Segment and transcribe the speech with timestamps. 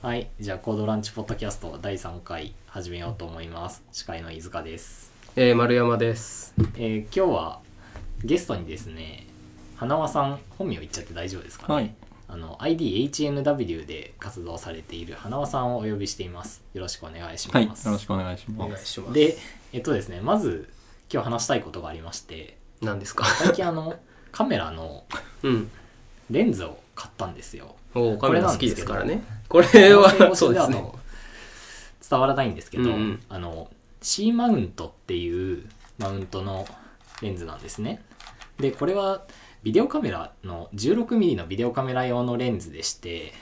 [0.00, 3.82] はい、じゃあコードランチポッドキャスト第3回始めようと思います。
[3.90, 5.10] 司会の飯塚です。
[5.34, 6.54] えー、丸山です。
[6.76, 7.60] えー今日は
[8.24, 9.26] ゲストにですね、
[9.76, 11.74] 花輪さん、本名言っちゃって大丈夫ですかね？
[11.74, 11.94] はい
[12.30, 16.62] あの IDHNW で活動されている花輪さんをお呼びしています。
[16.74, 17.88] よろしくお願いしはい、よます。
[17.88, 18.84] ろしくお願いしお願ます。
[18.84, 19.12] いします。
[19.14, 19.36] で、
[19.72, 20.68] えっとですね、まず
[21.12, 23.24] 今日話したいことがありまして、何ですか？
[23.24, 23.96] 最近あの
[24.30, 25.02] カメラの
[25.42, 25.70] うん。
[26.30, 27.76] レンズを買ったんですよ。
[27.94, 29.22] おーカメラ好きですからね。
[29.48, 30.74] ここれは、そうですね。
[30.76, 30.98] と
[32.08, 35.64] 伝わらないんですけど、うんうんあの C マウントっていう
[35.98, 36.68] マウントの
[37.20, 38.00] レンズなんですね
[38.60, 39.24] でこれは
[39.64, 43.32] ビデオカメラの 16mm のビデオカメラ用のレンズでして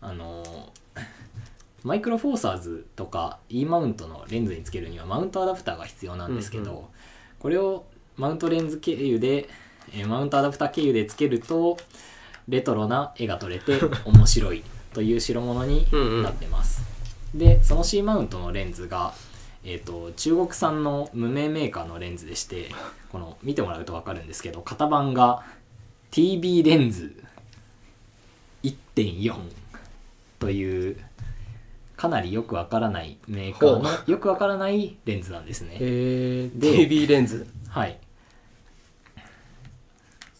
[0.00, 0.72] あの
[1.84, 6.82] マイクロフォーサーズとか E マウントのレンズにつけるにはマウントアダプターが必要なんですけど、うんう
[7.38, 7.84] これを
[8.16, 9.50] マウントレンズ経由で、
[9.92, 11.76] えーマウントアダプター経由でつけると
[12.48, 14.62] レトロな絵が撮れて面白い
[14.92, 15.86] という代物に
[16.22, 16.82] なってます。
[17.34, 19.12] でその C マウントのレンズが、
[19.64, 22.68] えー、と中国産の無名メーカーのレンズでして
[23.10, 25.42] この見てもらうと分かるんですけど型番が
[26.12, 27.12] TB レンズ
[28.62, 29.34] 1.4
[30.38, 30.96] という
[31.96, 35.76] かなりよくわからないメーカーのほよくわからないレンズなんですね。
[35.80, 37.46] えー、で TV レンズ？
[37.68, 37.98] はい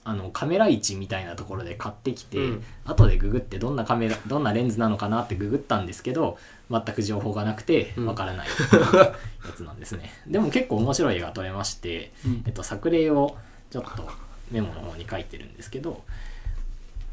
[0.04, 2.64] あのカメラ位置みたいなところで買ってきて、うん。
[2.84, 6.38] 後でググってどんなカメラどんなレンズなのかなってググったんですけど
[6.70, 8.06] 全く情報がなくてうん。
[8.06, 8.46] わからない。
[8.48, 12.42] やつなんですね、でも結構面白い絵が撮れまして、うん。
[12.46, 13.36] えっと、作例を
[13.70, 14.08] ちょっと
[14.50, 16.02] メモの方に書いてるんですけど、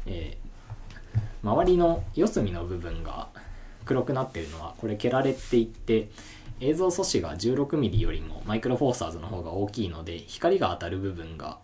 [0.06, 0.52] えー
[1.42, 3.28] 周りの四隅の部分が
[3.84, 6.08] 黒くなってるのはこれケラレって言って
[6.60, 11.58] 映像素子が 16mm よりもマイクロフォーサーズの方が大きいので光が当たる部分が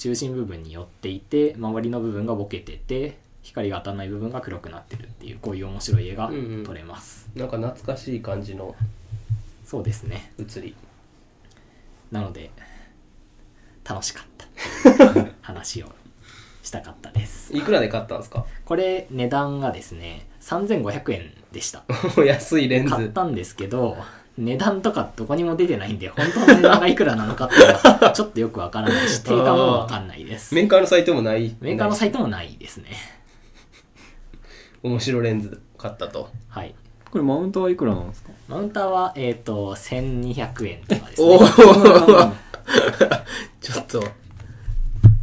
[0.00, 6.64] 中心部分に寄っていて周りの部分がボケてて光が当たらない部分が黒くなってるっていうこういう面白い絵がうんうん。
[6.64, 8.74] 撮れます、なんか懐かしい感じの
[9.66, 10.32] そうですね。
[10.38, 10.74] 写り。
[12.10, 12.50] なので
[13.84, 14.46] 楽しかった。
[15.42, 15.86] 話を
[16.62, 17.54] したかったです。
[17.56, 18.46] いくらで買ったんですか？
[18.64, 21.84] これ値段がですね3500円でした。
[22.24, 22.90] 安いレンズ。
[22.94, 23.96] 買ったんですけど
[24.40, 31.54] 値段とかどこにも出てないんで本当の値段がいくらなのかっていうのはちょっとよくわからないし定価もわかんないですメーカーのサイトもない。
[31.60, 32.18] メーカーのサイト。
[32.18, 32.86] トもないですね
[34.82, 36.30] 面白レンズ買ったと。
[36.48, 36.74] はい
[37.10, 38.30] これマウントはいくらなんですか？
[38.48, 41.40] マウンターはえっ、と1200円とかですおねお
[43.60, 44.02] ちょっと。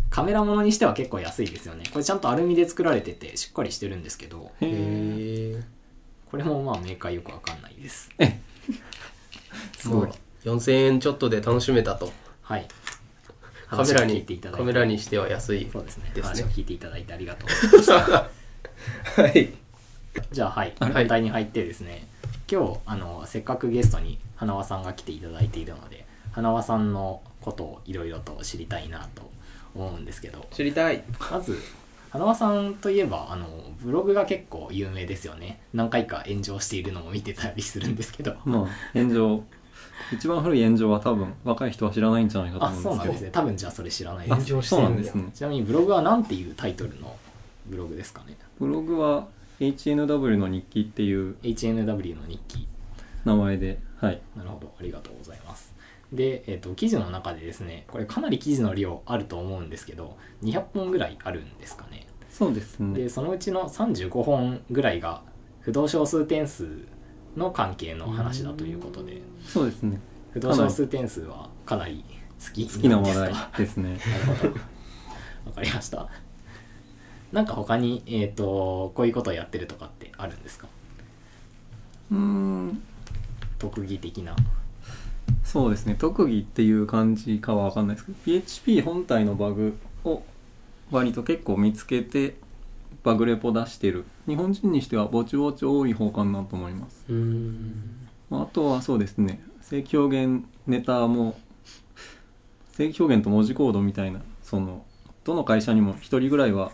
[0.10, 4.72] カメラものにしては結構安いですよねこれちゃんとアルミで作られててしっかりしてるんですけどへへえ。
[5.60, 5.64] え。
[6.32, 8.10] これもまあメーカーよくわかんないです
[9.78, 10.08] すごい。
[10.08, 12.12] もう4000円ちょっとで楽しめたと。
[12.42, 12.68] はい。
[13.70, 16.12] カメラにカメラにしては安いそうですね。
[16.14, 17.72] ですね話を聞いていただいてありがとう。
[17.72, 18.16] ございまし
[19.16, 19.54] たはい。
[20.32, 20.74] じゃあはい。
[20.80, 20.94] はい。
[20.94, 22.08] 本題に入ってですね、
[22.50, 29.30] 今日あのせっかくゲストに花輪さんが来ていただいているので花輪さんのことをいろいろと知りたいなと
[29.76, 30.48] 思うんですけど。
[30.52, 31.04] 知りたい。
[31.32, 31.58] まず
[32.18, 33.46] 花輪さんといえばあの
[33.80, 35.62] ブログが結構有名ですよね。
[35.72, 38.36] 何回か炎上しているのも見てたりするんですけど。
[38.44, 38.68] まあ、
[38.98, 39.44] 炎上。
[40.12, 42.96] 一番古い炎上は多分若い人は知らないんじゃないかとあ思うんですけど。
[42.96, 43.30] そうなんですね。
[43.32, 45.32] 多分じゃあそれ知らないあです炎上してそうるんだなんですね。
[45.36, 47.16] ちなみにブログは何ていうタイトルの
[47.68, 48.36] ブログですかね？
[48.60, 49.28] ブログは
[49.60, 52.68] HNW の日記っていう HNW の日記。
[53.26, 54.22] 名前で、はい。
[54.36, 54.74] なるほど。
[54.80, 55.78] ありがとうございます。
[56.12, 62.07] で、えー、と記事の中でですねこれかなり記事の量あると思うんですけど200本ぐらいあるんですかね？
[62.38, 62.94] そうですね。
[63.04, 65.22] でそのうちの35本ぐらいが
[65.62, 66.68] 不動小数点数
[67.36, 70.00] の関係の話だということでそうですね。
[70.32, 72.04] 不動小数点数はかなり
[72.46, 73.50] 好き好きな話ですか？
[73.54, 73.90] 題ですね。
[73.98, 74.54] なるほど
[75.48, 76.08] わかりました
[77.32, 80.68] なんか他に、えー、とこういうことをやってるとかってあるんですか？
[82.12, 82.82] うーん。
[83.60, 84.36] 特技的な
[85.44, 89.87] そうですね特技っていう感じかは分かんないですけど PHP 本体のバグを
[90.92, 92.36] 割と結構見つけて
[93.04, 94.06] バグレポ出してる。
[94.28, 97.06] 日本人にしてはぼちぼち多い方かなと思います、
[98.40, 99.42] あ、あとはそうですね。
[99.62, 101.38] 正規表現ネタも
[102.72, 104.86] 正規表現と文字コードみたいなその
[105.24, 106.72] どの会社にも一人ぐらいは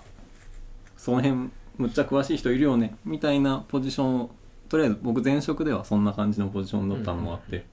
[0.98, 4.30] その辺むっちゃ詳しい人いるよねみたいなポジションを
[4.70, 7.66] とりあえず僕前職ではそんな感じのポジションだったのもあって、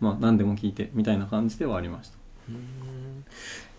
[0.00, 2.16] まあ何でも聞いてみたいな感じではありました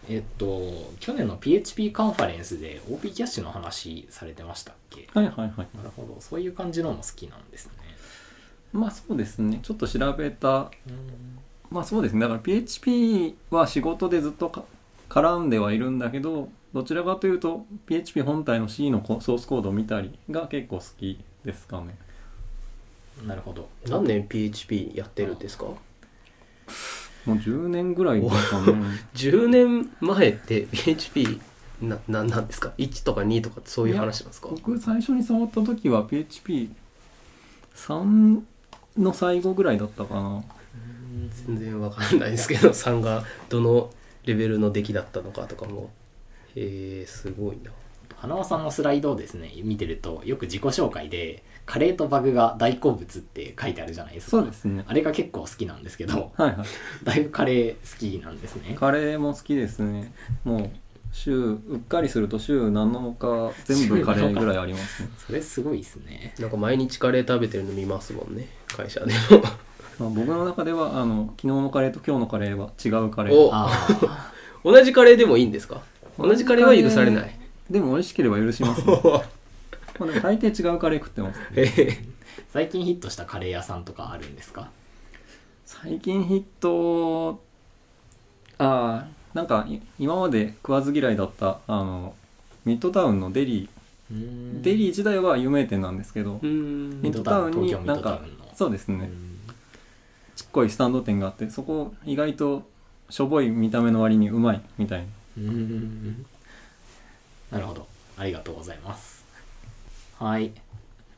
[0.10, 0.62] えっと
[1.00, 5.08] 去年の PHP カンファレンスで OP キャッシュの話されてましたっけ？
[5.14, 5.50] はいはいはい。
[5.76, 6.18] なるほど。
[6.20, 7.72] そういう感じのも好きなんですね。
[8.74, 9.60] まあそうですね。
[9.64, 10.72] ちょっと調べた。
[10.90, 11.40] うん。
[11.72, 12.22] まあそうですね。
[12.22, 14.64] だから PHP は仕事でずっとか
[15.10, 21.96] 絡んではいるんだけどどちらかというと PHP 本体の C のコソースコードを見たりが結構好きですかね。
[23.26, 23.70] なるほど。
[23.88, 25.68] 何年 PHP やってるんですか？
[27.26, 28.74] もう10年ぐらいですかね。
[29.16, 31.40] 10年前って PHP
[31.82, 34.48] なななんですか？1とか2とかそういう話なんですか？
[34.50, 36.70] 僕最初に触った時は PHP3
[38.98, 40.44] の最後ぐらいだったかな。
[41.48, 43.90] 全然わかんないですけど3がどの
[44.26, 45.90] レベルの出来だったのかとかも。
[46.56, 47.72] へえすごいな
[48.26, 54.32] 花輪さんのスライドをですね見てるとよく自己紹介で「カレーとバグが大好物」って書いてあるじゃないですか。
[54.32, 54.84] そうですね。
[54.88, 56.66] あれが結構好きなんですけどはいはい。
[57.04, 58.76] だいぶカレー好きなんですね。
[58.80, 60.12] カレーも好きですね。
[60.44, 60.70] もう
[61.12, 65.10] 週うっかりすると週7日全部カレーぐらいありますね。
[65.28, 66.34] それすごいですね。
[66.40, 69.42] なんか毎日カレー食べてるの見ますもんね会社でも。
[70.00, 74.10] まあ僕の中ではあの昨日のカレーと今日のカレーは違うカレおー。
[74.64, 75.82] 同じカレーでもいいんですか？
[76.18, 77.35] 同じカレーは許されない
[77.70, 78.94] でも美味しければ許します、ね、
[80.00, 81.40] まあでも大抵違うカレー食ってます。
[82.50, 84.70] 最近ヒットしたカレー屋さんとかあるんですか？
[85.66, 87.42] 最近ヒット
[88.58, 92.14] ああなんかい今まで食わず嫌いだったあの
[92.66, 94.62] ミッドタウンのデリー。
[94.62, 97.02] デリー自体は有名店なんですけど、うん。
[97.02, 98.46] ミッドタウンに東京ミッドタウンの。
[98.54, 99.40] そうですね、うん
[100.36, 102.64] ちっこいスタンド店があってそこ意外と
[103.10, 105.06] しょぼい見た目の割にうまいみたいな。
[105.38, 106.26] うん
[107.56, 107.88] なるほど。
[108.18, 109.24] ありがとうございます。
[110.20, 110.52] はい。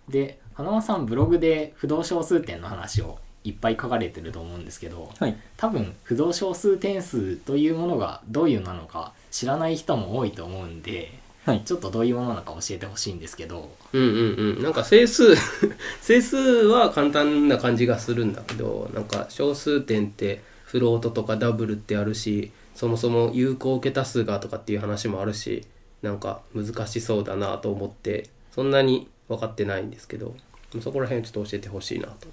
[0.07, 5.35] で花輪さんブログで不動小数点の話をいっぱい書かれてると思うんですけどはい。
[5.57, 11.11] 多分不動小数点数というものがどういうのなのか知らない人も多いと思うんで
[11.43, 11.61] はい。
[11.61, 13.71] ちょっとどういうものなのか教えてほしいんですけど。
[13.93, 14.07] うんうん
[14.57, 14.63] うん。
[14.63, 15.35] なんか整数
[16.01, 25.65] 整数は簡単な感じがするんだけどなんか小数点ってフロートとかダブルってあるしそもそも有効桁数がとかっていう話もあるし
[26.01, 30.35] なんか難しそうだなと思ってそんなに分かってないんですけど
[30.81, 32.27] そこら辺ちょっと教えてほしいなと。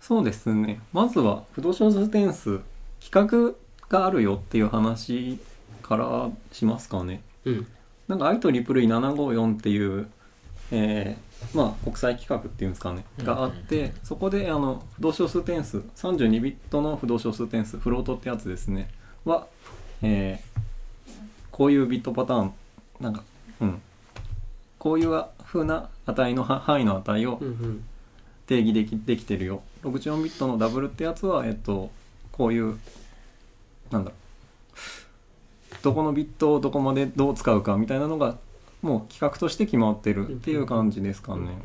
[0.00, 0.80] そうですね。
[0.92, 2.60] まずは不動小数点数
[3.00, 3.58] 規格
[3.88, 5.38] があるよっていう話
[5.82, 7.22] からしますかね。
[7.46, 7.66] うん。
[8.06, 10.06] なんか IEEE754 っていう、
[10.70, 18.88] えーまあ国際規格っていうんですかね、うんがあってそこであの不動小数点数32ビットの不動小数点数フロートってやつですね。
[19.24, 19.46] は、
[20.02, 20.53] えー
[21.54, 22.52] こういうビットパターン
[23.00, 23.22] なんか
[23.60, 23.80] うん。
[24.76, 27.40] こういう風な値のは範囲の値を
[28.48, 29.62] 定義できできてるよ。
[29.84, 31.92] 64ビットのダブルってやつはえっと
[32.32, 32.76] こういう
[33.92, 35.84] なんだろう。
[35.84, 38.36] どこのビットをどこまでどう使うかみたいなのが
[38.82, 41.56] もう企画として決まってるっていう感じですかね。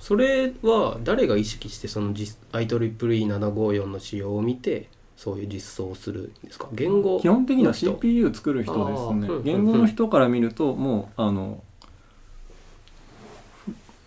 [0.00, 4.88] それは誰が意識してその実 IEEE754 の仕様を見て
[5.22, 6.66] そういう実装をするんですか？
[6.72, 8.96] 言語基本的には CPU 作る人で
[9.26, 9.42] すね。
[9.44, 11.62] 言語の人から見るともうあの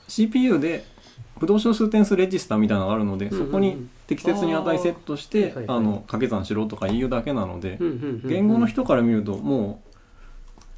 [0.08, 0.86] CPU で
[1.40, 3.46] 不動小数点数レジスターみたいなのがあるのでうんうんうん。
[3.48, 7.78] そこに適切に値セットしてあの掛け算しろとか言うだけなので
[8.26, 9.94] 言語の人から見るともう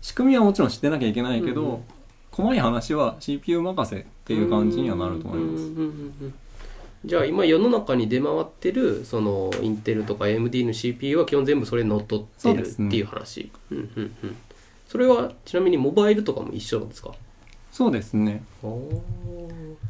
[0.01, 1.79] 仕組みはもちろん知ってなきゃいけないけど、うんうん
[2.31, 5.71] 細い話は CPU 任せっていう感じにはなると思います
[7.05, 13.51] じゃあ今世の中に出回ってるそのインテルとか AMD の CPU は基本全部それに乗っ取ってるっていう話。
[13.71, 14.35] うんうんうん。
[14.87, 17.11] それはちなみにモバイルとかも一緒なんですか？
[17.71, 18.43] そうですね。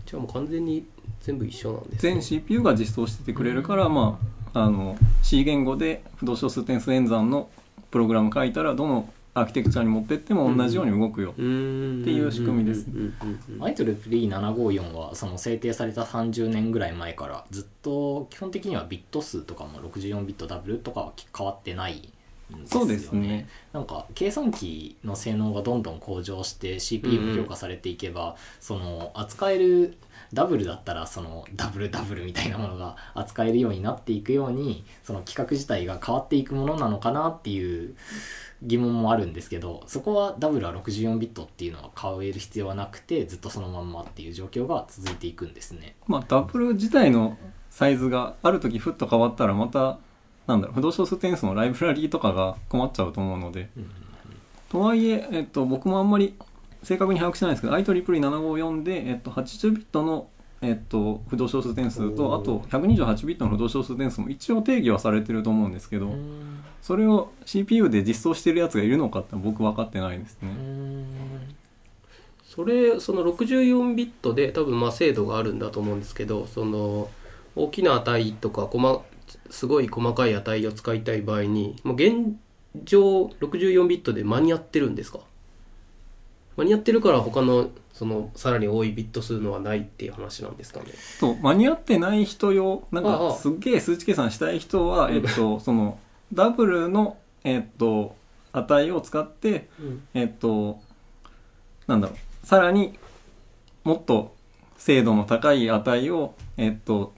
[0.05, 0.85] じゃあもう完全に
[1.21, 1.97] 全部一緒なんですね。
[2.13, 4.19] 全 CPU が実装しててくれるから、ま
[4.53, 7.49] あ、あの C 言語で不動小数点数演算の
[7.91, 12.93] プログラム書いたらどのアーキテクチャに持ってっても同じように動くよ、っていう仕組みですね。
[12.93, 23.49] うんうんうんうん IEEE754 はその制定された30年ぐらい前からずっと基本的にはビット数とかも64ビットダブルとかは変わってないんですよそうですね。
[23.73, 29.97] なんか計算機の性能がどんどん向上して CPU も強化されていけば、その扱える
[30.33, 37.95] ダブルだったらそのダブルダブルみたいなものが扱えるようになっていくようにその規格自体が変わっていくものなのかなっていう
[38.61, 45.95] 疑問もあるんですけどそこはダブルは64ビットっていうのは変える必要はなくてずっとそのまんまっていう状況が続いていくんですね。
[46.07, 47.37] まあ、ダブル自体の
[47.69, 49.99] サイズがある時ふっと変わったらまた
[50.47, 53.91] なんだろう不動小数点数のライブラリーとかが困っちゃうと思うので、うん
[54.69, 56.35] とはいえ、えっと、僕もあんまり
[56.83, 60.27] 正確に把握してないんですけど IEEE754 で、えっと、80ビットの、
[60.65, 66.13] えっと、不動小数点数とあと128ビットの不動小数点数も一応定義はされてると思うんですけど、
[66.81, 70.49] それを CPU で実装してるやつがいるのかって僕分かってないですね、
[72.43, 77.09] それその64ビットで多分まあ精度があるんだと思うんですけどその
[77.55, 79.03] 大きな値とか細
[79.49, 82.35] すごい細かい値を使いたい場合にもう現
[82.83, 85.19] 状64ビットで間に合ってるんですか？
[86.57, 90.87] 間に合ってるから他のそのさらに多いビット数のはないっていう話なんですかね。
[91.19, 93.29] と間に合ってない人用なんああ。
[93.29, 95.97] かすっげえ数値計算したい人は、えっと、 その
[96.33, 98.15] ダブルの、えっと、
[98.51, 100.07] 値を使って、うん。
[100.13, 100.79] えっと、
[101.87, 102.97] なんだろう、さらに
[103.83, 104.35] もっと
[104.77, 107.13] 精度の高い値を、えっと、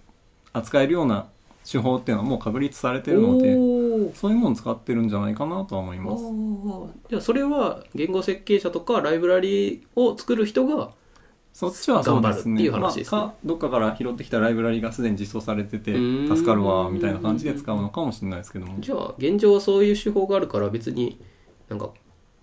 [0.54, 1.28] 扱えるような
[1.70, 3.54] 手法っていうのはもう確立されてるので、
[4.16, 6.24] そういうもの使ってるんじゃないかなとは思います。
[7.10, 10.92] じゃあそれは言語設計者とかライブラリを作る人が
[11.52, 12.64] そっちはそうです頑張るってね。
[12.64, 18.80] いう話ですねまあ、かどっかから拾ってきたライブラリがすでに実装されてて、助かるわ、みたいな感じで使うのかもしれないですけども。
[18.80, 21.20] じゃあ現状はそういう手法があるから別に
[21.68, 21.90] なんか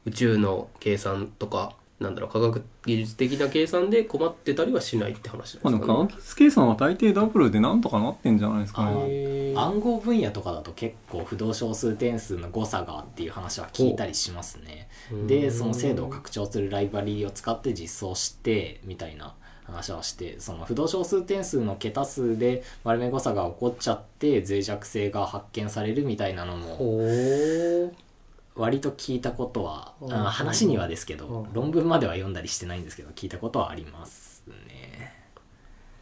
[0.04, 5.98] 宇宙の計算とかなんだろう科学技術的な計算で困ってたりはしないって話まあ、なんですかね。
[5.98, 9.00] 学技術計算は大抵ダブルでなんとかなってんじゃないですかあね。
[9.08, 9.60] へー。
[9.60, 14.88] 暗号分野とかだと結構不動小数点数の誤差がっていう話は聞いたりしますね。
[15.10, 15.26] うん。
[15.26, 19.34] でその精度を拡張するライブラリを使って実装してみたいな
[19.64, 28.03] 話はしてその不動小数点数の桁数で丸め誤差が起こっちゃって脆弱性が発見されるみたいなのもほー
[28.56, 35.12] 割と聞いたことはうんあ話にはですけどうん論文までは読んだりしてないんですけど聞いたことはありますね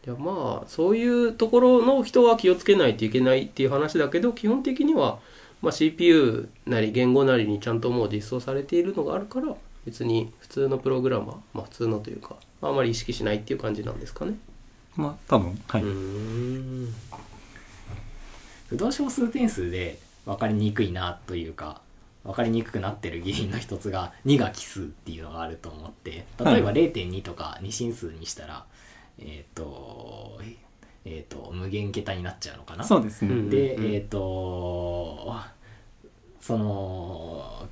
[0.05, 5.19] いやまあそういうところの人は気をつけないといけないっていう話だけど基本的には、
[5.61, 9.55] まあ、CPU なり言語なりにちゃんともう実装されているのがあるから
[9.85, 14.35] 別に普通のプログラマー、まあ、普通のというかあまり意識しないっていう感じなんですかね。
[14.95, 15.83] まあ、多分、はい。
[18.69, 21.81] 不動小数点数で分かりにくいなというか
[22.23, 28.65] 分かりにくくなってる原因の一つが 2が奇数っていうのがあると思って例えばは0.2とか2進数にしたら、
[29.19, 30.39] えっ、と
[31.05, 32.83] えっ、と無限桁になっちゃうのかな？
[32.83, 33.33] そうですね。
[33.33, 33.93] うんでうん。
[33.93, 35.35] えっ、と
[36.39, 37.67] その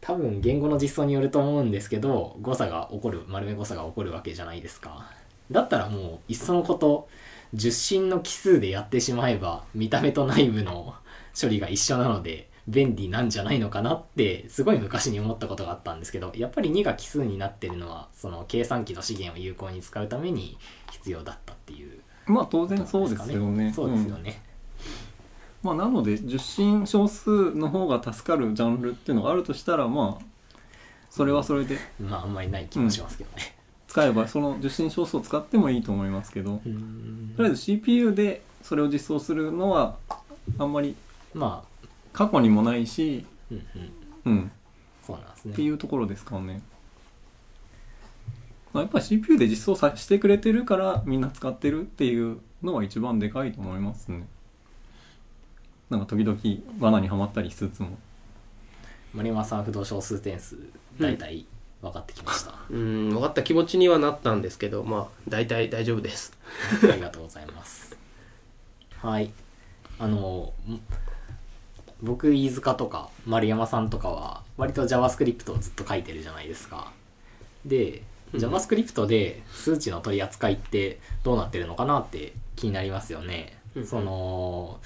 [0.00, 5.10] 多分言語の実装によると思うんですけど誤差が起こる丸め誤差が起こるわけじゃないですか。
[5.50, 7.08] だったらもういっそのこと
[7.54, 10.94] 10進の奇数でやってしまえば見た目と内部の
[11.38, 20.56] 処理が一緒なので便利なんじゃないのかなってすごい昔に思ったことがあったんですけどやっぱり2が奇数になってるのはその計算機の資源を有効に使うために
[20.90, 23.72] 必要だったっていうまあ当然そうですよね。
[23.72, 24.22] そうですよん。
[24.22, 24.40] ね、
[25.62, 30.56] まあなので、受信少数の方が助かるジャンルっていうのがあるとしたら、まあ、
[31.10, 31.78] それはそれで。
[32.00, 33.54] まああんまりない気もしますけどね。
[33.88, 36.60] 使えば、その受信少数を使ってもいいと思いますけど、
[37.36, 39.96] とりあえず CPU でそれを実装するのは、
[40.58, 40.96] あんまり
[41.34, 41.73] まあ、
[42.14, 43.66] 過去にもないし、うん
[44.24, 44.50] うん、うん、
[45.06, 45.68] そうなんですってね。
[45.68, 46.62] いうところですかね。
[48.72, 54.26] まあ、やっぱり CPU で実装さしてくれてるからみんな使ってるっていうのは一番でかいと思いますね。
[55.90, 56.38] なんか時々
[56.80, 57.98] 罠にはまったりしつつも。
[59.12, 60.56] 丸山さん不動小数点数、
[60.98, 61.46] 大体
[61.82, 62.54] 分かってきました。
[62.70, 66.36] うん分かった気持ちにはなったんですけどまあ大体大丈夫です。
[66.82, 67.96] ありがとうございます。
[68.98, 69.30] はい。
[69.98, 70.80] あの、ん
[72.04, 76.92] 僕、飯塚とか丸山さんとかは、割と JavaScript をずっと書いてるじゃないですか。
[77.64, 83.56] で、うん JavaScript で数値の取り扱いってどうなってるのかなって気になりますよね。
[83.76, 84.80] うんその、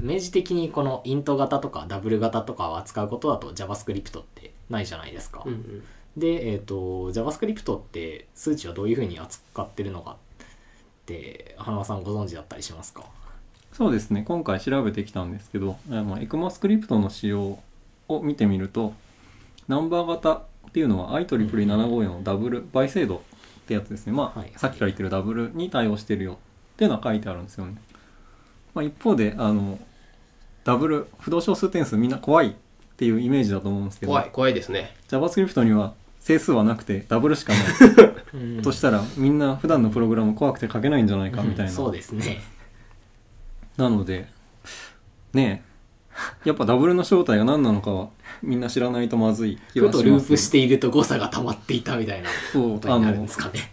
[0.00, 5.42] 明示的にこのイント型とかダブル型とかを扱うことだと JavaScript ってないじゃないですか。
[5.46, 5.84] うんうん
[6.16, 10.16] で、えっ、と、JavaScript って数値をどういうふうに扱ってるのかっ
[11.06, 13.04] て、花輪さんご存知だったりしますか？
[13.78, 14.24] そうですね。
[14.26, 17.60] 今回調べてきたんですけどあの ECMAScript の仕様
[18.08, 18.92] を見てみると
[19.68, 20.42] ナンバー型っ
[20.72, 23.20] ていうのは IEEE754 のダブル倍精度っ
[23.68, 24.12] てやつですね。
[24.12, 26.36] まあ、はいさっきから言ってるダブルに対応してるよっ
[26.76, 27.76] ていうのは書いてあるんですよね、
[28.74, 29.78] まあ、一方であの
[30.64, 32.52] ダブル不動小数点数みんな怖いっ
[32.96, 34.96] ていうイメージだと思うんですけど怖い怖いですね。
[35.08, 38.58] JavaScript には整数はなくてダブルしかない。
[38.60, 41.70] としたらみんな普段のプログラム怖くて書けないんじゃないかみたいな。
[41.70, 42.40] そうですね。
[43.78, 44.26] なので、
[45.32, 45.62] ね
[46.44, 48.08] え、やっぱダブルの正体が何なのかは
[48.42, 53.72] みんな知らないとまずい気ふはします、とループしていると誤差が溜まっていたみたいなそうことになるんですかね。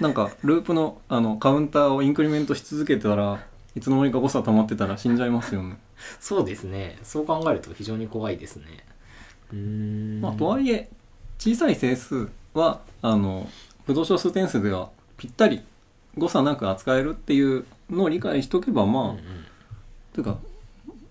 [0.00, 5.76] なんかループのあのカウンターをインクリメントし続けたらいつの間にか誤差溜まってたら死んじゃいますよね。
[6.20, 6.98] そうですね。
[7.02, 8.64] そう考えると非常に怖いですね。
[9.52, 10.20] うーん。
[10.22, 10.88] まあ、とはいえ
[11.38, 13.48] 小さい整数はあの
[13.86, 15.62] 不動小数点数ではぴったり
[16.16, 19.22] 誤差なく扱えるっていうのを理解しとけばまあ、うんうん。
[20.12, 20.38] というか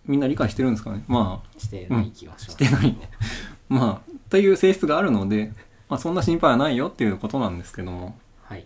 [0.06, 1.04] みんな理解してるんですかね。
[1.08, 2.96] まあしてない気がします、してない
[3.70, 5.54] まあという性質があるので、
[5.90, 8.18] まあ、そんな心配はないよっていうことなんですけども。
[8.44, 8.66] はい。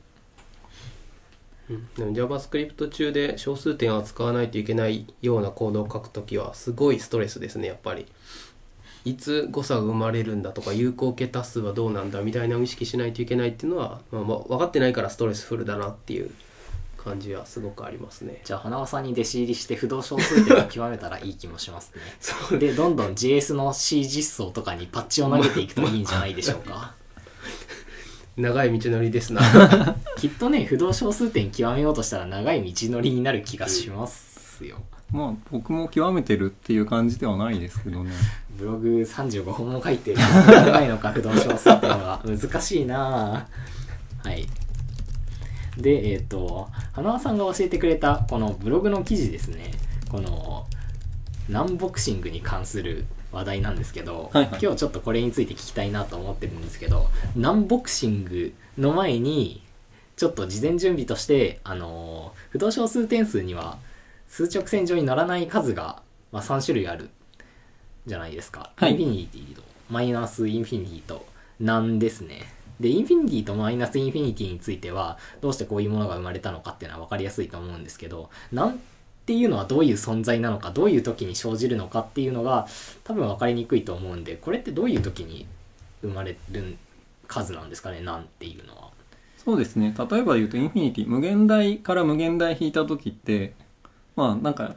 [1.70, 1.88] うん。
[1.96, 8.06] でも JavaScript 中で小数点を扱わないといけないようなコードを書くときはすごいストレスですねやっぱり。
[9.06, 16.32] いつ誤差が生まれるんだとか有効桁数はどうなんだみたいなのを意識しないといけないっていうのは、まあ、まあ分かってないからストレスフルだなっていう
[16.98, 18.42] 感じはすごくありますね。
[18.44, 21.94] じゃあ花輪さんに弟子入りして不動小数点を極めたらいい気もします
[22.52, 26.94] ねでどんどん JS の C 実装とかにパッチを投げていくといいんじゃないでしょうか
[28.36, 29.42] 長い道のりですな。
[30.18, 38.12] きっとね不動小数点極めようとしたら長い道のりになる気がしますよまあ僕も極めてるっていう感じではないですけどね。
[38.58, 43.48] ブログ35本も書いて長いのか不動小数点は難しいな。
[44.24, 44.46] ぁはい。
[45.78, 49.72] でえっ、と花輪さんが教えてくれたこのブログの記事ですね。
[50.10, 50.66] この
[51.50, 54.60] NaN boxing に関する話題なんですけど、はいはい。
[54.62, 59.64] 今日ちょっとこれについて聞きたいなと思ってるんですけど NaN boxing の前に
[60.16, 63.78] ちょっと事前準備としてあの不動小数点数には
[64.28, 67.10] 数直線上に乗らない数が、まあ、3種類ある
[68.06, 68.92] じゃないですか、はい。
[68.92, 71.26] infinity とマイナス infinity と
[71.60, 72.58] NaN ですね。
[72.80, 78.76] で infinity とマイナス infinity についてはどうしてこういうものが生まれたのかっていうのは分かりやすいと思うんですけど NaN っ
[79.26, 82.68] ていうのはどういう存在なのかどういう時に生じるのかっていうのが
[83.04, 85.48] 多分分かりにくいと思うんでこれってどういう時に
[86.02, 86.78] 生まれる
[87.28, 88.90] 数なんですかねなんっていうのは。
[89.44, 89.96] そうですね。
[89.98, 93.54] 例えば言うとインフィニティ無限大から無限大引いた時って
[94.18, 94.76] まあなんか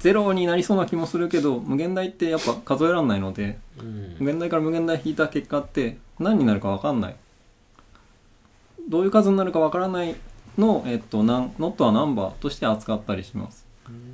[0.00, 4.16] ゼロになりそうな気もするけど無限大ってやっぱ数えらんないのでうん。
[4.18, 7.16] 無限大から無限大引いた結果って何になるか分かんない。
[8.88, 10.16] どういう数になるか分からない
[10.56, 13.66] のを、えっと、なんノットはナンバーとして扱ったりします。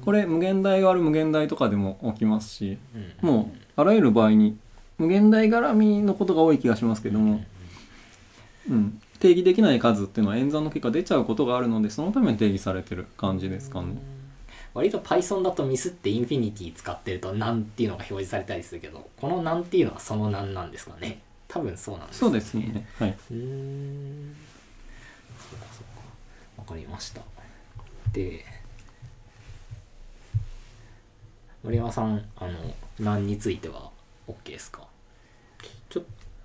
[0.04, 2.78] これ無限大がある無限大とかでも起きますし
[3.22, 3.28] うん。
[3.28, 4.56] もうあらゆる場合に
[4.98, 7.44] 無限大絡みのことが多い気がしますけども、
[8.70, 13.96] うん、定義できない数っていうのは演算の結果出ちゃうことがあるのでそのために定義されてる感じですかね
[14.74, 21.22] 割と Python だとミスってインフィニティ使ってるとなんっていうのが表示されたりするけどこのなんっていうのはそのなんなんですかね。
[21.46, 22.18] 多分そうなんです。
[22.18, 22.86] そうですね。
[22.98, 23.16] はい。
[23.30, 24.36] うーん。
[25.38, 26.62] そうかそうか。
[26.62, 27.20] わかりました。
[28.12, 28.44] で
[31.62, 32.52] 森山さんあの
[33.00, 33.90] なんについては
[34.28, 34.86] OK ですか？
[35.88, 36.02] ちょ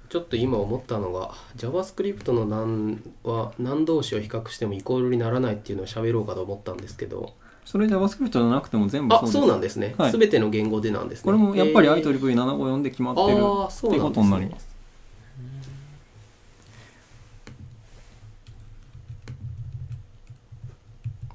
[0.07, 7.33] ちょっと今思ったのが JavaScript の難は難同士を比較してもイコールにならないっていうのを喋ろうかと思ったんですけど
[7.69, 9.37] それ JavaScript じゃなくても全部あそうです。
[9.37, 10.11] そうなんですね、はい。
[10.11, 11.25] 全ての言語でなんですね。
[11.25, 13.25] これもやっぱりえー IEEE754 で決まってる。
[13.27, 14.47] っていうことになり。
[14.47, 14.67] ます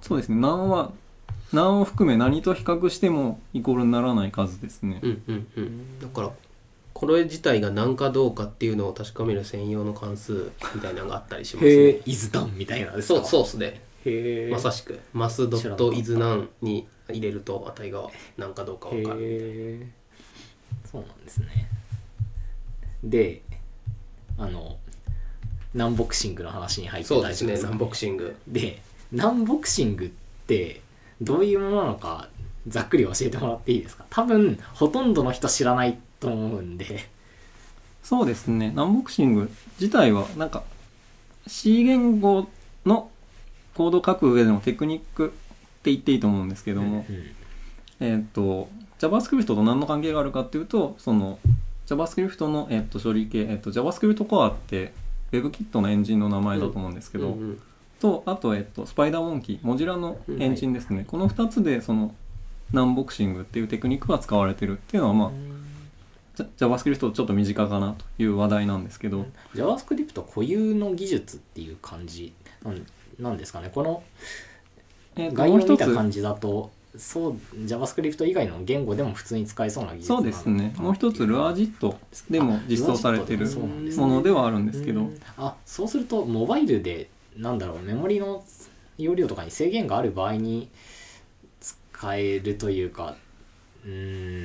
[0.03, 0.41] そうですね。
[0.41, 0.91] 何は
[1.53, 6.01] 何を含め何と比較してもイコールにならない数ですね、うんうんうん。
[6.01, 6.33] だから
[6.95, 11.73] これ自体が何かどうかっていうのを確かめる専用の関数みたいなのがあったりしますね。
[11.73, 13.21] へえイズダンみたいなですか？
[13.21, 13.81] そうそうっすね
[14.51, 19.87] まさしくマスドットイズナンに入れると値が何かどうか分かる
[20.91, 21.69] そうなんですね。
[23.03, 23.43] で
[24.39, 24.79] あの
[25.75, 28.37] ナンボクシングの話に入ってそうです大丈夫ですかねナンボクシング。
[28.47, 30.11] でナンボクシングっ
[30.47, 30.81] て
[31.21, 32.29] どういうものなのか
[32.69, 34.05] ざっくり教えてもらっていいですか？
[34.11, 37.09] 多分ほとんどの人知らないと思うんで。
[38.03, 38.71] そうですね。
[38.75, 40.63] ナンボクシング自体はなんか
[41.47, 42.49] C 言語
[42.87, 43.11] の
[43.75, 45.31] コード書く上でのテクニックっ
[45.83, 47.27] て言っていいと思うんですけども、うん
[48.01, 51.39] えっ、と JavaScript と何の関係があるかっていうとその
[51.87, 54.93] JavaScript の、えっと処理系、えっと JavaScript Core って
[55.33, 57.37] WebKit のエンジンの名前だと思うんですけど、
[58.01, 62.15] とあと、えっと、スパイダーモンキーモジュラのエンジンですね、この2つでその
[62.73, 72.33] ナンボクシングっていうテクニックが使われてるっていうのはまあ、JavaScript ちょっと身近かなという話題なんですけど、JavaScript 固有の技術っていう感じ
[72.63, 72.87] なん
[73.19, 73.71] なんですかね。
[73.73, 74.03] この
[75.17, 80.75] えっと概要を見た感じだとそう JavaScript 以外の言語でも普通に使えそうな技術そうですね。
[80.77, 81.99] もう一つルアージット
[82.31, 83.47] でも実装されてる
[83.97, 85.21] ものではあるんですけど、うん。
[85.37, 88.45] あそうするとモバイルでなんだろうメモリの
[88.97, 90.69] 容量とかに制限がある場合に
[91.61, 93.17] 使えるというか
[93.85, 93.91] うー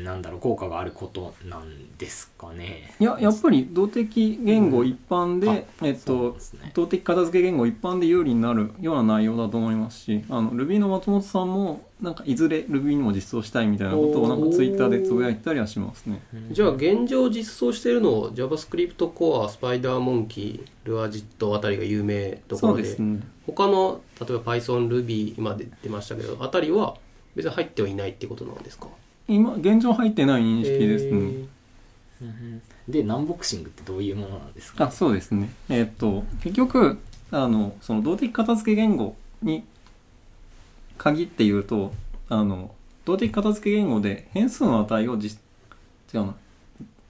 [0.02, 2.94] んなんだろう効果があることなんですかね。
[3.00, 6.72] いややっぱり動的言語一般で、うんあえっとね。
[6.74, 16.22] 動的片付け言語一般で有利になるような内容だと思いますしあの Ruby の松本さんもなんかいずれ Ruby にも実装したいみたいなことをなんかツイッターでつぶやいてたりはしますね。
[16.52, 23.20] じゃあ現状実装してるのを JavaScript Core、スパイダーモンキー、ルアジットあたりが有名とこそろでうですね。
[23.48, 26.96] 他の例えば Python、Ruby 今で出ましたけどあたりは
[27.36, 28.88] 別に入ってはいないってことなんですか？
[29.30, 31.48] 今現状入ってない認識ですね、えー。
[32.22, 34.86] うんでナンボクシングってどういうものなんですか？
[34.86, 35.52] あそうですね。
[35.70, 36.98] えっと結局
[37.32, 39.64] あのその動的片付け言語に
[40.98, 41.94] 限って言うと
[42.30, 42.72] あの
[43.06, 45.40] 動的片付け言語で変数の値を実
[46.14, 46.36] 違うな。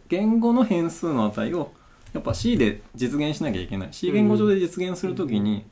[0.10, 1.72] 言語の変数の値を
[2.14, 3.90] やっぱ C で実現しなきゃいけない。
[3.92, 5.64] C 言語上で実現するときに、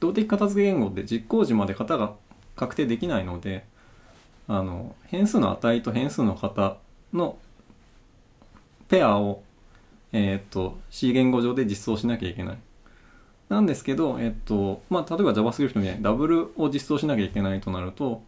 [0.00, 2.14] 動的片付け言語って実行時まで型が
[2.56, 3.64] 確定できないので
[4.48, 6.76] あの変数の値と変数の型
[7.12, 7.36] の
[8.88, 9.42] ペアを、
[10.12, 12.58] えーっと C 言語上で実装しなきゃいけない。
[13.48, 18.22] なんですけど、えっと、まあ、例えば JavaScript みたいにダブルを実装しなきゃいけないとなると、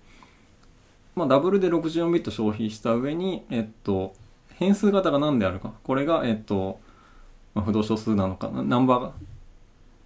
[1.17, 4.15] まあ、ダブルで64ビット消費した上に、えっと、
[4.55, 5.73] 変数型が何であるか。
[5.83, 6.79] これが、えっと、
[7.55, 9.11] まあ、不動小数なのか、ナンバー、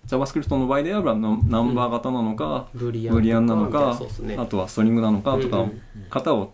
[0.06, 4.36] JavaScript の場合であればナンナンバー型なのか、ブリアンなのかね。
[4.36, 5.80] あとはストリングなのかとかをうんうん。
[6.10, 6.52] 型を、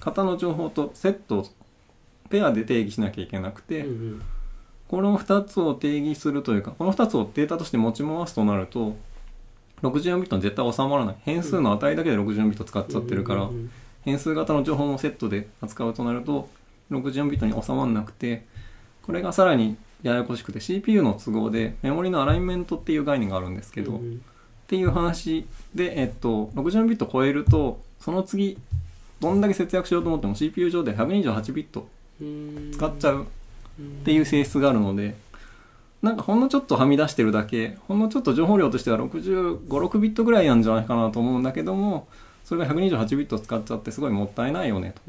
[0.00, 1.46] 型の情報とセットを
[2.30, 4.22] ペアで定義しなきゃいけなくて、うんうん。
[4.88, 8.96] この2つを定義するというか、この2つをデータとして持ち回すとなると、
[9.82, 11.16] 64ビットに絶対収まらない。
[11.20, 13.70] 変数の値だけで64ビット使っちゃってるから、うんうん
[14.04, 16.48] 変数型の情報もセットで扱うとなると、
[16.90, 18.46] 64ビットに収まらなくて、
[19.02, 24.22] これがさらにややこしくて、CPU の都合でメモリのアライメントっていう概念があるんですけど、っうんうん。
[24.66, 28.58] ていう話で、えっと、64ビット超えると、その次、
[29.20, 31.88] どんだけ節約しようと思っても CPU 上で128ビット
[32.20, 35.16] うん使っちゃうっていう性質があるので、
[36.02, 42.06] なんかほんのちょっとはみ出してるだけ、ほんのちょっと情報量としては65、6ビットぐらいなんじゃないかなと思うんだけども、
[42.48, 45.02] それが128ビット使っちゃってすごいもったいないよねと。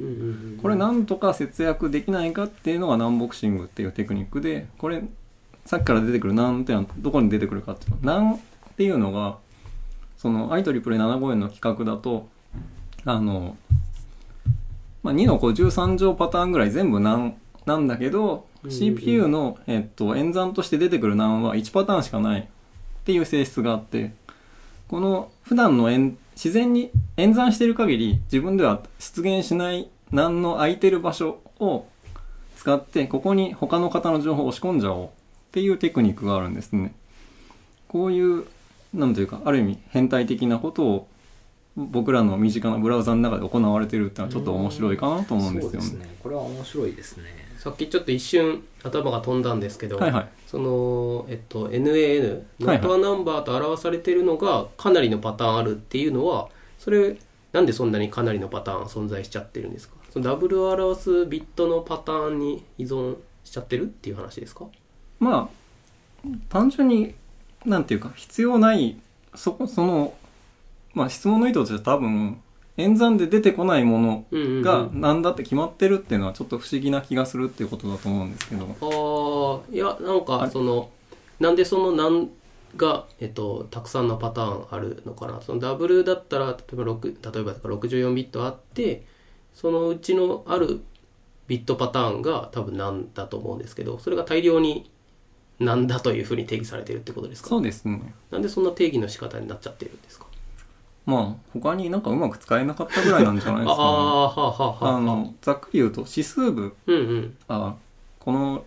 [0.61, 5.03] これなんとか節約できないかっていうのがナンボクシングっていうテクニックで、これ、
[5.63, 8.39] さっきから出てくるなんっていうのはどこに出てくるかっていうと、なんっ
[8.75, 9.37] ていうのが、
[10.17, 12.27] その IEEE750 の規格だと、
[13.05, 13.55] あの、
[15.01, 22.45] まあ、2の53乗パターンぐらい全部なんなんだけど、CPU の、えっと、演算として出てくる難は1パターンしかないっ
[23.05, 24.11] ていう性質があって、
[24.89, 31.85] この普段の演自然に演算している限り自分では出現しない難の空いてる場所を
[32.55, 35.09] 使ってここに他の方の情報を押し込んじゃおうっ
[35.51, 36.93] ていうテクニックがあるんですね。
[37.89, 38.45] こういう、
[38.93, 41.07] なんというか、ある意味変態的なことを
[41.75, 45.81] 僕らの身近なブラウザの中で行われてるってのはちょっと面白いかなと思うんですよね。
[45.81, 50.29] そうですねこれは面白いですねさっきちょっと一瞬頭が飛んだんですけど、はいはい。
[50.47, 51.75] その、えっと、NAN、
[52.65, 57.17] はいノットアナンバーと表されているのがかなりのパターンあるっていうのは、それ、
[57.51, 59.95] なんでそんなにかなりのパターン存在しちゃってるんですか？
[60.09, 64.65] そのダブルを表すビットのパターンに依存しちゃってるっていう話ですか？
[65.19, 67.13] まあ、単純に、
[67.65, 68.97] なんていうか、必要ない、
[69.35, 70.13] そこ、その、
[70.93, 72.41] まあ質問の意図としては多分、
[72.79, 78.65] 演算で出てこないものが何だって決まってるっていうのはちょっと不思議な気がするっていうことだと思うんですけど。
[78.65, 80.89] ああいやなんかその
[81.39, 82.29] なんでそのなん
[82.77, 85.41] が、えっと、たくさんのパターンあるのかな。
[85.41, 89.05] そのダブルだったら例えば6例えばだから64ビットあって
[89.53, 90.81] そのうちのある
[91.47, 94.91] ビットパターンが多分なんだと思うんですけどそれが大量に
[95.59, 97.49] なんだというふうに定義されてるってことですか？
[97.49, 98.13] そうですね。
[98.29, 100.27] なんでそんな定義の仕方になっちゃってるんですか？
[101.09, 103.83] まあ、他になんかうまく使えなかったぐらいなんじゃないあですか、ね。
[103.83, 104.97] ああはあはあ。
[104.97, 107.37] あの、ざっくり言うと、指数部、うんうん。
[107.47, 107.75] あ
[108.19, 108.63] この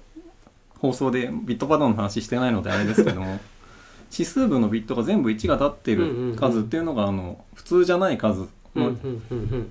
[0.78, 3.38] 放送でビットパターンの話してないのであれですけども、
[4.10, 8.92] 指数部のビットが全部1が立ってる数っていうのが、あの、普通じゃない数の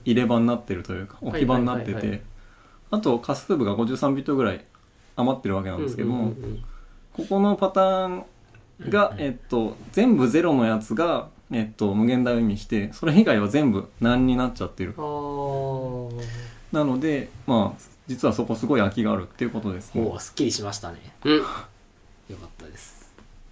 [0.06, 2.24] 入れ歯になってるというか、置き場になってて、
[2.90, 4.66] あと、仮数部が53ビットぐらい
[5.16, 6.34] 余ってるわけなんですけども、
[7.14, 8.24] ここのパターン
[8.90, 20.02] が、えっと、全部ゼロのやつが、えっと、無限大を意味して、それ以外は全部何になっちゃってるなので、まあ、実はそこすごい空きがあるっていうことですね。
[20.02, 20.20] おお。
[20.20, 21.00] すっきりしましたね。
[21.26, 21.38] うん。
[21.38, 23.02] よかったです。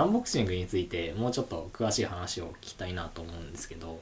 [0.01, 3.99] アンボクシングについてもうちょっと詳しい話を聞きたいなと思うんですけど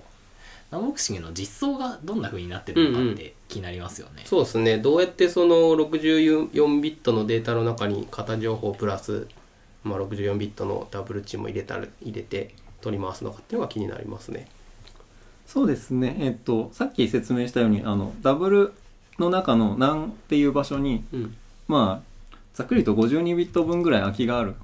[0.70, 4.78] アンボクシングの実装がどんな風になってるのかって気になりますよね、そうですね。
[4.78, 9.28] どうやってその64ビットのデータの中に型情報プラス、
[9.84, 12.54] まあ、64ビットのダブル値も入れたら入れて
[12.88, 14.48] 取り回すのかっていうのが気になりますね
[15.46, 16.18] そうですね。
[16.20, 18.74] えっと、さっき説明したように、あの、ダブル
[19.18, 21.36] の中の何っていう場所に、うん
[21.70, 24.58] まあ、ざっくりと52ビット分ぐらい空きがあるっ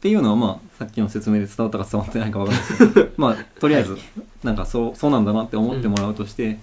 [0.00, 3.96] ていうのは、まあ、さっきの説明で伝わったか伝わってないかわかんないですけど、 まあ、とりあえず、
[4.42, 6.58] なんかそう、そうなんだなって思ってもらうとして、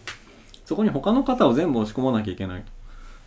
[0.65, 2.63] そこに他の型を全部押し込まなきゃいけない。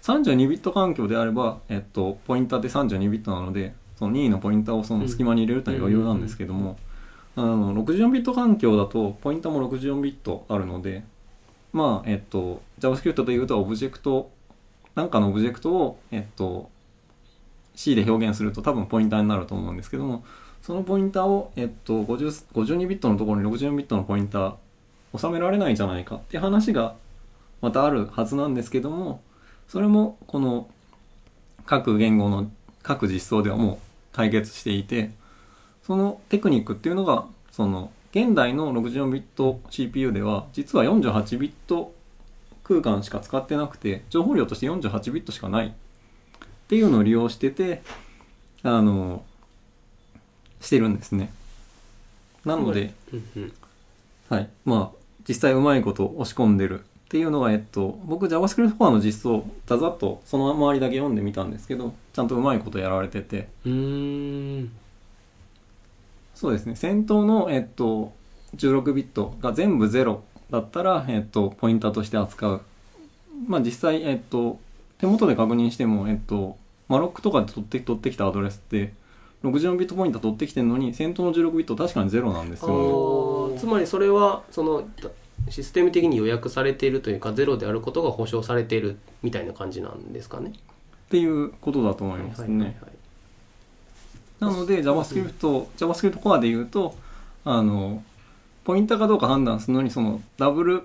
[0.03, 6.77] 32ビット環境であれば、えっと、ポインターって32ビットなので、その任意のポインターをその隙間に入れるという余裕なんですけども、
[7.37, 11.03] あの、64ビット環境だと、ポインターも64ビットあるので、
[11.73, 14.31] まあ、えっと、JavaScript で言うと、オブジェクト、
[14.95, 16.71] なんかのオブジェクトを、えっと、
[17.75, 20.25] C で表現すると多分ポインターになると思うんですけども、
[20.63, 26.95] そのポインターを、えっと、50 52ビットのところに64ビットのポインター収められないんじゃないかって話が
[27.61, 29.21] またあるはずなんですけども、
[29.69, 30.69] それもこの
[31.67, 32.51] 各言語の
[32.83, 33.79] 各実装ではもう
[34.13, 35.11] 解決していて
[35.87, 41.93] そのテクニックっていうのがその現代の64ビット CPU では実は48ビット
[42.63, 45.69] 空間しか使ってなくて情報量として48ビットしかない。
[45.69, 45.73] っ
[46.67, 47.83] ていうのを利用してて
[48.63, 49.23] あの
[50.61, 51.31] してるんですね。
[52.45, 52.95] なので、
[54.29, 54.49] はい。
[54.65, 56.81] まあ、実際うまいこと押し込んでる。
[56.81, 56.83] っ
[57.15, 64.73] ていうのが、えっと、僕 JavaScript コアの実装、ざざっとその周りだけ読んでみたんですけど、ちゃんとうまいことやられてて、うーん
[66.35, 68.13] そうですね、先頭の、えっと、
[68.57, 70.19] 16ビットが全部0
[70.51, 72.61] だったら、えっと、ポインターとして扱う。
[73.47, 74.59] まあ実際、えっと、
[74.99, 76.57] 手元で確認しても、えっと、
[76.89, 78.93] マロックとかで取って取ってきたアドレスって、
[79.43, 83.57] 64ビットポインター取ってきてるのに、先頭の16ビット確かに0なんですあよね。
[83.57, 84.89] ーつまりそれはその
[85.49, 90.51] システム的に予約されているというかゼロであることが保証されているみたいな感じなんですかね。
[90.51, 92.77] っていうことだと思いますね。
[94.41, 96.95] なので JavaScript、JavaScript コアで言うと、
[97.45, 98.03] あの、
[98.65, 100.83] ポインターかどうか判断するのに、そのダブル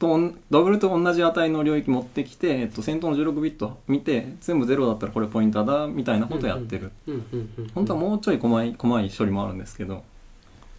[0.00, 6.90] とん、ダブルと同じ値の領域持ってきて、えっと、先頭の16ビット見て、全部0だったらこれポインターだ、みたいなことやってる。
[7.06, 10.02] うんうんうん本当はもうちょい細い、細い処理もあるんですけど、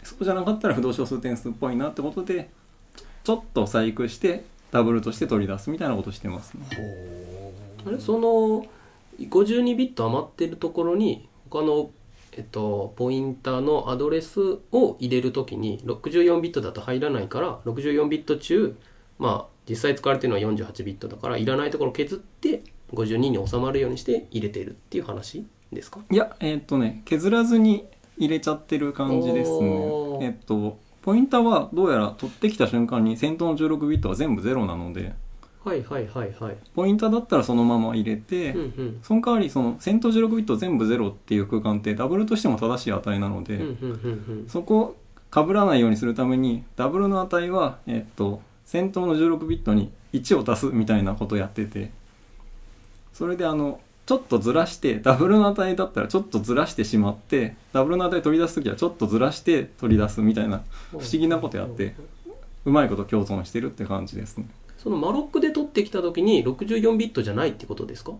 [0.02, 2.50] そうじゃなかったら不動小数点数っぽいなってことで、
[3.22, 6.66] ちょっと細工して、ダブルとして取り出すみたいなことしてますね。
[7.86, 8.66] あれその
[9.20, 11.90] 52ビット余ってるところに他の、
[12.32, 14.40] えっと、ポインターのアドレス
[14.72, 18.74] を入れるときに64ビットだと入らないから64ビット中
[19.18, 22.62] まあ実際使われてるのは48ビットだからいらないところを削って
[22.92, 26.00] 52に収まるようにして入れてるっていう話ですか？
[26.10, 27.86] いや、えーっとね、削らずに
[28.18, 30.18] 入れちゃってる感じですね。
[30.20, 35.14] えっと、ポインターはどうやら取ってきた瞬間に先頭の16ビットは全部ゼロなので、
[35.64, 36.56] はいはいはいはい。
[36.74, 39.00] ポインターだったらそのまま入れて、うんうん。
[39.02, 43.90] その代わりその先頭16ビット全部ゼロっていう空間ってダブルとしても正しい値なので、うんうん
[44.38, 44.96] うんそこを
[45.32, 51.90] 被らないようにするためにダブルの値は、えっと、先頭の16ビットに1を足すみたいなことをやってて
[53.14, 61.94] それであのちょっとずらしてダブルの値だったらちょっとずらしてしまってダブルの値取り出す時はちょっとずらして取り出すみたいな不思議なことやって
[62.66, 64.46] うまいこと共存してるって感じですね
[64.82, 68.12] そのマロックで取ってきた時に64ビットじゃないってことですか？
[68.12, 68.16] ん？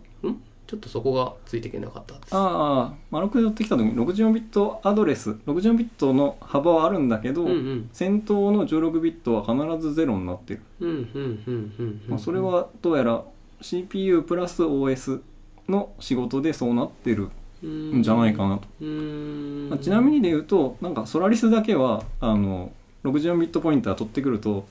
[0.67, 2.35] ちょっとそこがついていけなかったです。
[2.35, 7.91] ああマロックで取ってきた時に64ビットアドレス64ビットの幅はあるんだけど、うんうん。
[7.93, 10.63] 先頭の16ビットは必ずゼロになってる。
[10.81, 13.23] うんうんうんうんうんまあ、それはどうやら
[13.61, 15.21] CPU プラス OS
[15.69, 17.29] の仕事でそうなってる
[17.65, 22.73] んじゃないかなと、まあちなみにで言うとなんかソラリスだけはあの
[23.05, 24.65] 64ビットポインター取ってくると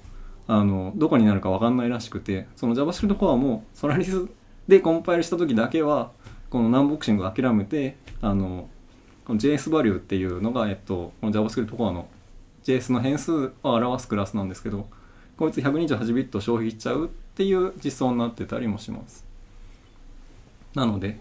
[0.51, 4.27] あのどこになるか分かんないらしくてその JavaScript コアもソラリス
[4.67, 6.11] でコンパイルした時だけは
[6.49, 8.67] このナンボクシングを諦めてあの
[9.23, 12.09] この JS バリューっていうのが、えっと、この JavaScript コアの
[12.65, 14.89] JS の変数を表すクラスなんですけど
[15.37, 19.25] こいつ128ビット消費しちゃうっていう実装になってたりもします。
[20.75, 21.17] なので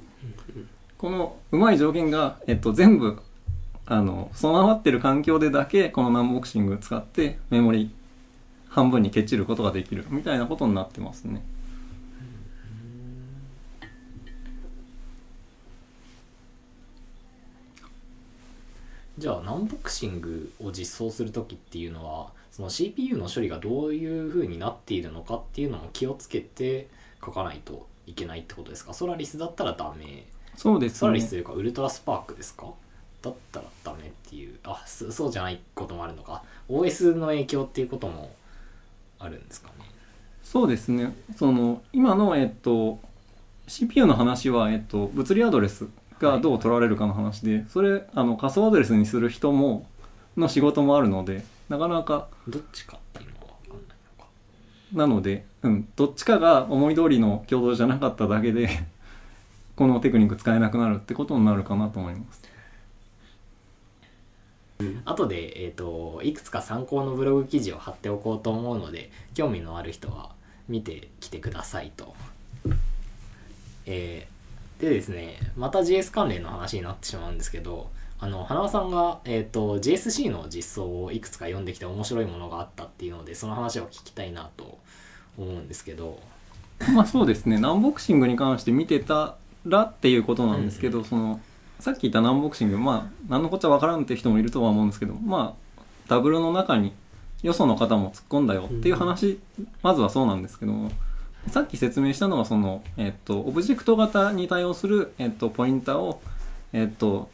[0.98, 3.20] このうまい条件が、えっと、全部
[3.86, 7.94] あの備わってる環境でだけこのナンボクシング使ってメモリ
[8.70, 10.06] 半分にケチることができる。
[10.08, 11.42] みたいなことになってますね。
[19.18, 26.88] じゃあナンボクシングを実装する時っていうのはその CPU の処理がどういう風になっているのかっていうのも気をつけて
[27.22, 28.94] 書かないといけないってことですか？
[28.94, 30.24] ソラリスだったらダメ。
[30.56, 30.98] そうですね。
[31.00, 32.72] ソラリスというかウルトラスパークですか？
[33.20, 34.58] だったらダメっていう。
[34.64, 36.42] あそそうじゃないこともあるのか。
[36.70, 38.30] OS の影響っていうことも
[39.20, 39.84] あるんですかね？
[40.42, 41.14] そうですね。
[41.36, 42.98] その今の、えっと、
[43.68, 45.86] CPU の話は、えっと、物理アドレス
[46.18, 49.86] がどう取られるかの話で、それあの仮想アドレスにする人も
[50.36, 54.28] の仕事もあるのでなかなかどっちかっていうのは分かんないのか。
[54.92, 58.68] なので、うん、どっちかが思い通りの共同じゃなかっただけで
[59.76, 62.42] このテクニック使えなくなるってことになるかなと思います
[65.04, 70.30] 後で、えー、といくつか参考のブログ記事を貼っておこうと思うので興味のある人は
[70.68, 72.14] 見てきてくださいと。
[73.86, 74.40] えー
[74.80, 84.78] でですねまた JS 関連の話になってしまうんですけどあの花輪さんが、えー、と JSC の実装をいくつか読んできて面白いものがあったっていうのでその話を聞きたいなと
[85.38, 86.18] 思うんですけど。
[86.94, 87.58] まあそうですね。
[87.58, 91.40] ナンボクシングに関して見てたらっていうことなんですけど、その
[91.80, 96.92] さっき言ったナンボクシングまあ何のこっちゃわからんって人もいるとは思うんですけどまあダブルの中に
[97.42, 99.40] よその方も突っ込んだよっていう話、
[99.82, 100.90] まずはそうなんですけども
[101.48, 106.20] さっき説明したのはその、えっと、オブジェクト型に対応する、えっと、ポインターを、
[106.74, 107.30] えっと、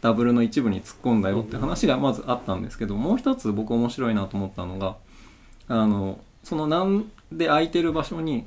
[0.00, 4.96] ダブルの一部に突っ込んだよって話がまずあったんですけど、もう一つ僕面白いなと思ったのが
[5.68, 8.46] あのそのなんで空いてる場所に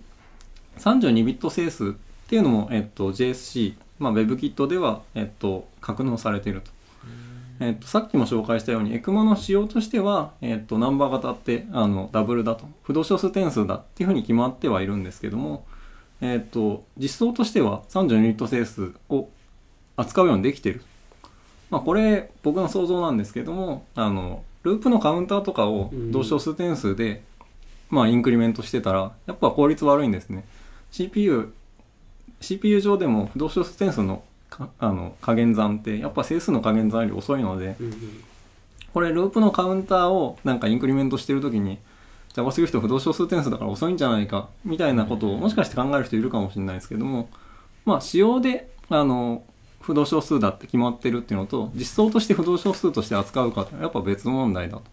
[0.80, 1.92] 32ビット整数っ
[2.28, 6.72] ていうのも、えっと、JSC、まあ、WebKit では、えっと、格納されていると。
[7.60, 12.66] えっと、さっきも紹介したように、エクマの仕様としては、えっと、ナンバー型って、あの、ダブルだと。
[12.84, 15.66] 不動小数点数だっていうふうに決まってはいるんですけども、
[16.20, 19.30] えっと、実装としては32ビット整数を
[19.96, 20.82] 扱うようにできている。
[21.70, 27.24] まあ、これ、僕の想像なんですけども、あの、ループのカウンターとかをうん同小数点数で、
[27.90, 30.46] まあ、インクリメントしてたら、やっぱ効率悪いんですね。
[30.92, 31.54] CPU、
[32.44, 38.24] CPU 上でも不動小数点数のかあの加減算ってやっぱ整数の加減算より遅いのでうんうん
[38.94, 41.80] これループのカウンターをなんかインクリメントしてる時に
[42.36, 47.30] JavaScript 不動小数点数だから遅いんじゃないかみたいなことをもしかして考える人いるかもしれないですけども
[47.86, 49.44] まあ仕様であの
[49.82, 54.84] 不動小数だって決まってるっていうのと実装として不動小数として扱うかってやっぱ別問題だと。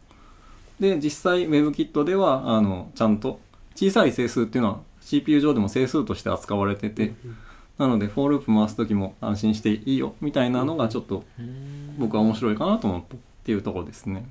[0.81, 3.39] で実際 WebKit ではあのちゃんと
[3.75, 7.15] 小さい整数っていうのは CPU 上でも整数として扱われてて、
[7.79, 11.25] なので、 for loop 回すときも安心していいよ、みたいなのがちょっと
[11.99, 14.27] 僕は面白いかなと思ったっていうところですね。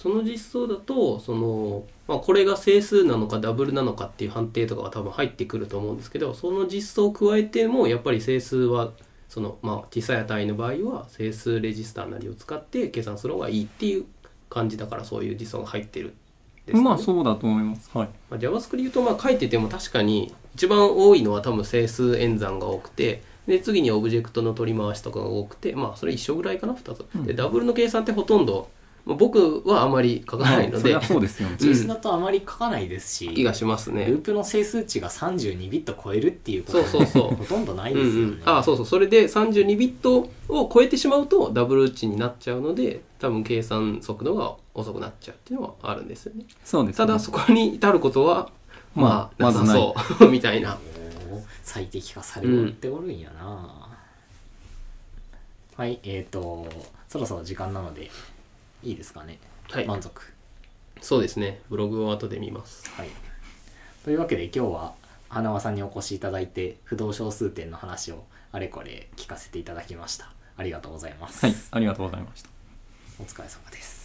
[0.00, 8.92] その実装だとその、まあ、これが整数なのかダブルなのかっていう判定とかが多分入ってくると思うんですけどその実装を加えてもやっぱり整数は
[9.28, 14.06] その、まあ、小さい値の場合は整数レジスターなりを使って計算する方がいいっていう
[14.48, 16.08] 感じだからそういう実装が入ってる。
[16.08, 16.12] ん
[16.70, 17.90] ですまあ、そうだと思います。
[17.92, 18.08] はい。
[18.30, 30.80] まあ、JavaScript まあ書いてても確かに一番多いのは多分整数演算が多くてで次にオブジェクトの取り回しとかが多くてまあそれ一緒ぐらいかな2つ、うんでダブルの計算ってほとんど、まあ、僕はあまり書かないので。
[30.80, 31.48] そりゃそうですよ。
[31.48, 31.56] ね。
[31.58, 34.06] JS だとあまり書かないですし、気がしますね。
[34.06, 37.34] ループの整数値が32ビット超えるっていうことそうそうそう。
[37.36, 38.86] ほとんどないうんですよね、うん、ああそうそう。
[38.86, 46.44] それで32ビットを超えてしまうとダブル値になっちゃうので多分計算速度が遅くなっちゃうっていうのはあるんですよね。
[46.64, 48.50] そうです、ただそこに至ることは
[48.94, 50.28] まあまあなさそう。
[50.30, 50.78] みたいな。
[51.62, 53.88] 最適化され終わっておるんやな、
[55.76, 56.66] はいえーと
[57.08, 58.10] そろそろ時間なので
[58.82, 59.38] いいですかね、
[59.70, 59.86] はい。
[59.86, 60.22] 満足。
[61.00, 61.60] そうですね。
[61.70, 62.88] ブログを後で見ます。
[62.90, 63.08] はい。
[64.04, 64.94] というわけで今日は
[65.28, 70.32] 花輪さんにお越しいただいて不動小数点の話をあれこれ聞かせていただきました。
[70.56, 71.54] ありがとうございます、はい。
[71.70, 72.50] ありがとうございました。
[73.18, 73.99] お疲れ様です